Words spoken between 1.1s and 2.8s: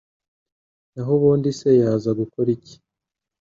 ubundi se yaza gukora iki?